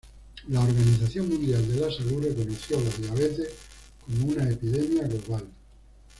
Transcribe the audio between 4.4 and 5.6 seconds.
epidemia global.